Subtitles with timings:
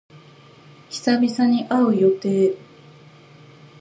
[0.89, 2.57] 久々に会う予定。